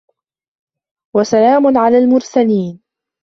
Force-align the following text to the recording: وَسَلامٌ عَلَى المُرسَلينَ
وَسَلامٌ 1.15 1.77
عَلَى 1.77 1.97
المُرسَلينَ 1.97 2.81